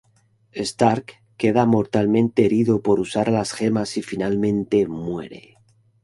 [0.69, 1.07] Stark
[1.37, 5.57] queda mortalmente herido por usar las gemas y finalmente muere.